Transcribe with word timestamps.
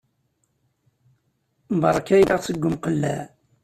Berka-yaɣ 1.81 2.39
seg 2.43 2.61
umqelleɛ. 2.69 3.17